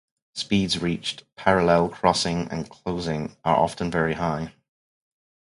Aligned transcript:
Speeds 0.33 0.79
reached, 0.81 1.25
parallel, 1.35 1.87
crossing 1.87 2.47
and 2.49 2.67
closing, 2.67 3.37
are 3.45 3.55
often 3.55 3.91
very 3.91 4.15
high. 4.15 4.51